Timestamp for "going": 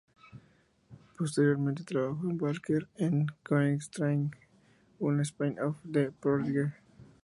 3.47-3.77